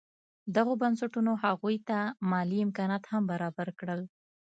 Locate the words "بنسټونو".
0.81-1.31